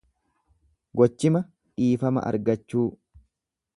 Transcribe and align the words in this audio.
Gochima 1.01 1.43
dhiifama 1.57 2.25
argachuu. 2.31 2.87